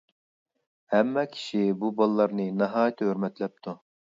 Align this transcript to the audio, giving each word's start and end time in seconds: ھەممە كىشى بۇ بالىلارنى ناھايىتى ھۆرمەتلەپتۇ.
ھەممە 0.93 1.25
كىشى 1.35 1.61
بۇ 1.83 1.91
بالىلارنى 2.01 2.49
ناھايىتى 2.63 3.11
ھۆرمەتلەپتۇ. 3.13 3.79